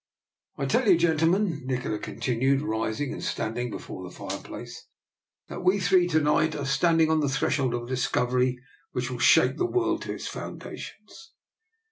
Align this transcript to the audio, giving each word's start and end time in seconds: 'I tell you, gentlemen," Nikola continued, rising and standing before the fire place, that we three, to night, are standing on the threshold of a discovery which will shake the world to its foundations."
'I 0.57 0.65
tell 0.65 0.87
you, 0.87 0.97
gentlemen," 0.97 1.61
Nikola 1.67 1.99
continued, 1.99 2.63
rising 2.63 3.13
and 3.13 3.23
standing 3.23 3.69
before 3.69 4.01
the 4.01 4.09
fire 4.09 4.39
place, 4.39 4.87
that 5.47 5.63
we 5.63 5.79
three, 5.79 6.07
to 6.07 6.19
night, 6.19 6.55
are 6.55 6.65
standing 6.65 7.11
on 7.11 7.19
the 7.19 7.29
threshold 7.29 7.75
of 7.75 7.83
a 7.83 7.87
discovery 7.87 8.57
which 8.93 9.11
will 9.11 9.19
shake 9.19 9.57
the 9.57 9.67
world 9.69 10.01
to 10.01 10.13
its 10.13 10.25
foundations." 10.27 11.33